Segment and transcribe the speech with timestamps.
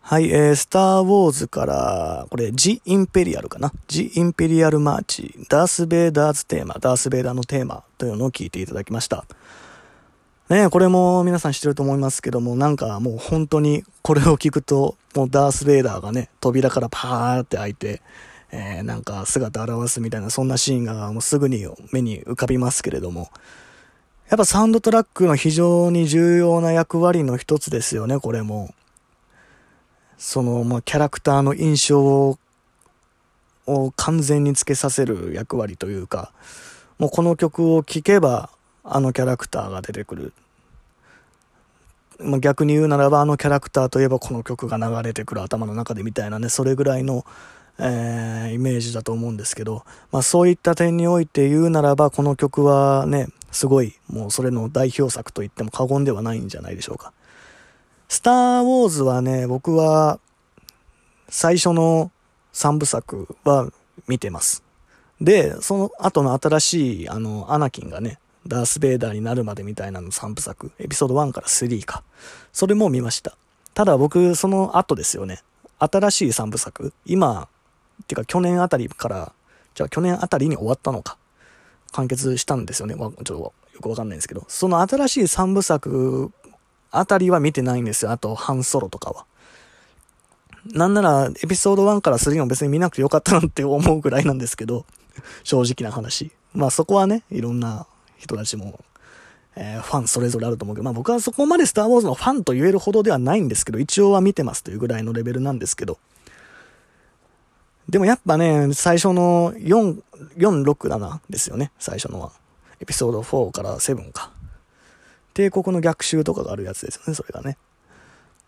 [0.00, 3.72] はい、えー、スター・ウォーズから、これ、 The Imperial かな？
[3.88, 9.24] The Imperial March、Darth Vader's Theme、ダース・ベイダーのテーマというのを聞いていただきました。
[10.48, 18.00] ねこれも皆さん知ってると思いますけども、なんかもう本当にこれを聞くと、もうダース・ベイダーがね、扉からパーって開いて、
[18.52, 23.28] えー、なんか姿を現すみたいな、そんなシーンがもうすぐに目に浮かびますけれども、
[24.28, 28.74] やっぱサウンドトラックの非常に重要な役割の一つですよね、これも。
[30.18, 32.38] その、まあ、キャラクターの印象を
[33.66, 36.32] を完全につけさせる役割というか、
[36.98, 38.50] もうこの曲を聴けば、
[38.84, 40.32] あのキャラクターが出てくる。
[42.18, 47.24] まあ、逆に言うならば、あのキャラクターといえばこの曲が流れてくる頭の中でみたいなね、それぐらいの、
[47.78, 57.14] えー、イメージだと思うんですけど、まあそういった点において言うならば、この曲はね、すごい、もうそれの代表作と言っても過言ではないんじゃないでしょうか。
[58.06, 60.20] スター・ウォーズはね、僕は、
[61.30, 62.12] 最初の
[62.52, 63.70] 3部作は
[64.06, 64.62] 見てます。
[65.22, 72.04] で、その後の新しい、あの、アナキンがね、ダース・ベイダーになるまでみたいなの3部作、エピソード1から3か。
[72.52, 73.38] それも見ました。
[73.72, 75.40] ただ僕、その後ですよね。
[75.78, 77.48] 新しい3部作、今、
[78.02, 79.32] っていうか去年あたりから、
[79.74, 81.16] じゃあ去年あたりに終わったのか。
[81.92, 82.94] 完結したんですよね。
[82.94, 86.32] まあ、ちょっとよくわかんないんですけど、その新しい3部作
[86.90, 88.10] あたりは見てないんですよ。
[88.10, 89.26] あと、ハンソロとかは。
[90.72, 94.84] なんなら、エピソード1から3も別に見なくてよかったなって思うぐらいなんですけど、
[95.44, 96.32] 正直な話。
[96.54, 97.86] まあそこはね、いろんな
[98.18, 98.80] 人たちも、
[99.54, 105.98] えー、ファンそれぞれあると思うけど、まあ僕はそこまでスターウォーズのファンと言えるほどではないんですけど、一応は見てますというぐらいのレベルなんですけど、
[107.88, 110.02] でもやっぱね、最初の4、
[110.36, 112.32] 4、6、7ですよね、最初のは。
[112.80, 114.32] エピソード4から7か。
[115.34, 117.58] 帝国の逆襲とかがあるやつですよね、それがね。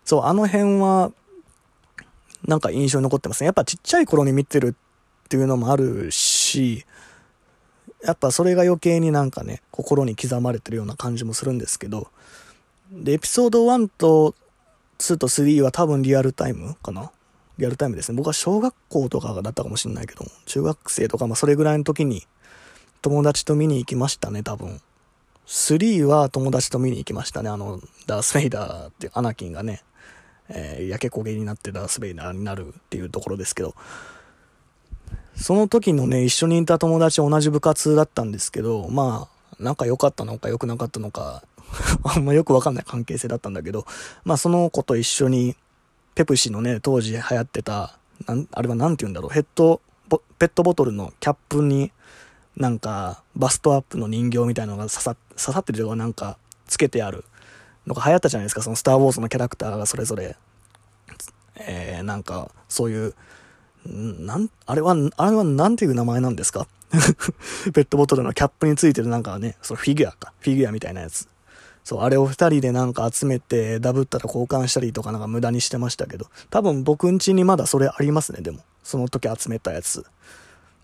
[0.03, 1.11] そう、あの辺は、
[2.47, 3.45] なんか印象に残ってますね。
[3.45, 4.75] やっぱちっちゃい頃に見てる
[5.25, 6.85] っていうのもあるし、
[8.03, 12.07] やっぱそれが余計になんかね、心に刻まれてるような感じもするんですけど、
[12.91, 14.35] で、エピソード1と
[14.97, 17.11] 2と3は多分リアルタイムかな
[17.59, 18.17] リアルタイムですね。
[18.17, 22.25] 僕は小学校とかだったかもしんないけど、中学生とか、まあそれぐらいの時に
[23.01, 24.81] 友達と見に行きましたね、多分。
[25.45, 27.49] 3は友達と見に行きましたね。
[27.49, 29.83] あの、ダース・ベイダーってアナキンがね、
[30.47, 33.75] えー、焼け焦げになってダース・ベイダーになるっていうところですけど、
[35.35, 39.27] その時のね、一緒にいた友達同じ部活だったんですけど、ま
[39.59, 41.43] あ、なんか良かったのか良くなかったのか、
[42.03, 43.85] あんまよくわかんない関係性だったんだけど、
[44.23, 45.55] まあその子と一緒に、
[46.19, 47.97] ペプシのね、当時流行ってた、
[48.27, 49.79] あれは何て言うんだろう、ヘッド、
[50.37, 51.93] ペットボトルのキャップに、
[52.57, 56.37] なんか、バストアップの人形みたいなのが刺さ刺さってるとかなんか、
[56.67, 57.23] つけてある
[57.87, 60.35] のが流行ったじゃないですか、そのスター・ウォーズのキャラクターがそれぞれ、
[61.55, 63.15] えー、なんか、そういう、
[63.85, 66.67] なん、あれは、あれはなんていう名前なんですか？
[67.73, 71.29] ペットボトルのキャップについてるなんかね、そのフィギュアか、フィギュアみたいなやつ。
[71.89, 78.59] そう、あれを二人でなんか集めて、ダブったら交換したりとかなんか無駄にしてましたけど、多分僕ん家にまだそれありますね、でも。
[78.83, 80.05] その時集めたやつ。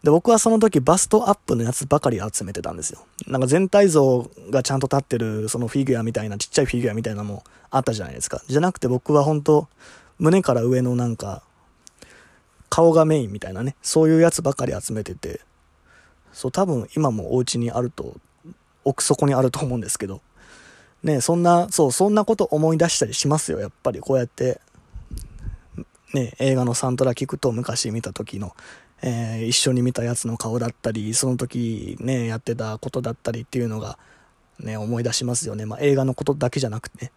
[0.01, 3.05] で、僕はその時バストアップのやつばかり集めてたんですよ。
[3.27, 8.41] なんか全体像がちゃんと立ってる、そのフィギュアみたいな、ちっちゃいフィギュアみたいなのもあったじゃないですか。
[8.47, 9.67] じゃなくて僕は本当
[10.17, 11.43] 胸から上のなんか、
[12.72, 15.39] 顔がメインみたいなね、そういうやつばかり集めてて、
[16.33, 18.16] そう、多分今もお家にあると、
[18.83, 20.22] 奥底にあると思うんですけど、
[21.05, 24.59] ね、そんな、そう、そんなこと思い出したりしますよ、やっぱりこうやって、
[26.13, 28.53] ね、映画のサントラ聞くと昔見た時の
[29.01, 33.97] えー、一緒に見たやつの顔だったり、その時ね、やってたことだったりっていうのが、
[34.59, 35.66] ね、思い出しますよね。
[35.66, 37.11] まあ、映画のことだけじゃなくてね。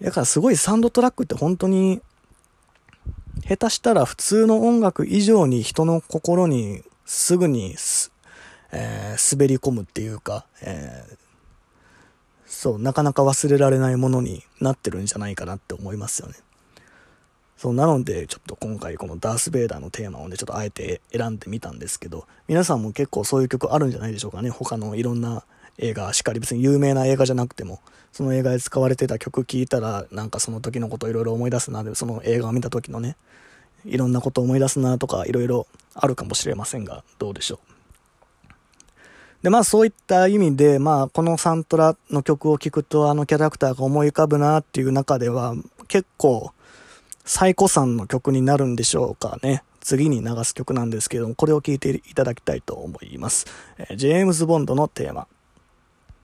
[0.00, 2.02] だからすごいサンドトラックって本当に、
[3.46, 7.76] 下手したら普通の音楽以上に人の心にすぐに
[8.74, 11.16] えー、滑り込むっていうか、えー、
[12.54, 16.34] そう、なかなか忘れられないものになってるんじゃないかなって思いますよね。
[17.56, 24.50] そうなので、ちょっと今回このダース・ベイダーのテーマをね、ちょっとあえて選んでみたんですけど、皆さんも結構そういう曲あるんじゃないでしょうかね。
[24.50, 25.44] 他のいろんな
[25.78, 27.80] 映画しっかり別に有名な映画じゃなくても、
[28.12, 33.16] その映画で使われてた曲聴いたら、なんかその時のこといろいろ思い出すな、で、その映画を見た時のね、
[33.86, 37.71] いろんなこと思い出すなとかいろいろあるかもしれませんが、どうでしょう？
[39.42, 45.54] で、まあそういった意味で、まあこのサントラの曲を聴くとあのキャラクターが思い浮かぶなっていう中では、
[45.88, 46.52] 結構
[47.24, 49.64] 最古参の曲になるんでしょうかね。
[49.80, 53.46] 次に流す曲なんですけども、これを聴いていただきたいと思います。
[53.78, 55.26] えー、ジェームズ・ボンドのテーマ。